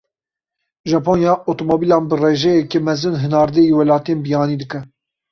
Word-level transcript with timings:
Japonya, 0.91 1.33
otomobîlan 1.51 2.03
bi 2.13 2.15
rêjeyeke 2.23 2.79
mezin 2.87 3.15
hinardeyî 3.23 3.71
welatên 3.77 4.19
biyanî 4.25 4.55
dike. 4.61 4.79